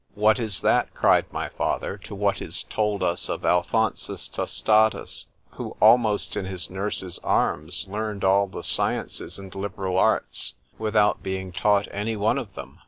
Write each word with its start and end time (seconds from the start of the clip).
——What 0.15 0.39
is 0.39 0.61
that, 0.61 0.95
cried 0.95 1.31
my 1.31 1.47
father, 1.47 1.95
to 2.05 2.15
what 2.15 2.41
is 2.41 2.63
told 2.63 3.03
us 3.03 3.29
of 3.29 3.45
Alphonsus 3.45 4.27
Tostatus, 4.27 5.27
who, 5.51 5.77
almost 5.79 6.35
in 6.35 6.45
his 6.45 6.71
nurse's 6.71 7.19
arms, 7.23 7.85
learned 7.87 8.23
all 8.23 8.47
the 8.47 8.63
sciences 8.63 9.37
and 9.37 9.53
liberal 9.53 9.99
arts 9.99 10.55
without 10.79 11.21
being 11.21 11.51
taught 11.51 11.87
any 11.91 12.15
one 12.17 12.39
of 12.39 12.55
them? 12.55 12.79